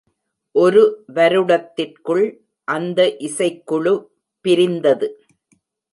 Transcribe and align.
ஒரு 0.55 0.81
வருடத்திற்குள், 1.13 2.23
அந்த 2.67 2.99
இசைக்குழு 3.19 3.93
பிரிந்தது. 4.45 5.09